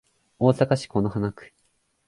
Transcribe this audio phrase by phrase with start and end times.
[0.39, 1.53] 大阪市此花区